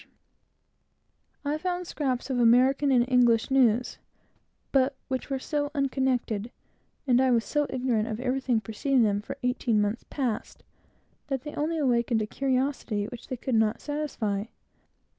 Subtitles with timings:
[0.03, 3.99] In these papers, too, I found scraps of American and English news;
[4.71, 6.49] but which were so unconnected,
[7.05, 10.63] and I was so ignorant of everything preceding them for eighteen months past,
[11.27, 14.45] that they only awakened a curiosity which they could not satisfy.